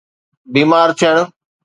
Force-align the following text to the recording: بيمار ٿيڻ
بيمار 0.53 0.89
ٿيڻ 0.99 1.15